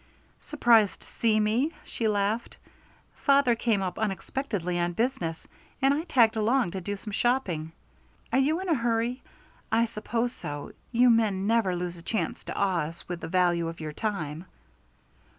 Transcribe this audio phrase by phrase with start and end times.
[0.39, 2.57] "Surprised to see me?" she laughed.
[3.17, 5.47] "Father came up unexpectedly on business,
[5.79, 7.71] and I tagged along to do some shopping.
[8.33, 9.21] Are you in a hurry?
[9.71, 10.71] I suppose so.
[10.91, 14.45] You men never lose a chance to awe us with the value of your time."